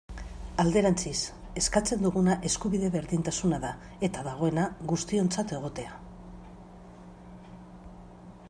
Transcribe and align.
Alderantziz, 0.61 1.17
eskatzen 1.61 2.01
duguna 2.05 2.37
eskubide 2.49 2.89
berdintasuna 2.97 3.59
da, 3.67 3.71
eta 4.09 4.25
dagoena, 4.31 4.65
guztiontzat 4.93 5.57
egotea. 5.59 5.97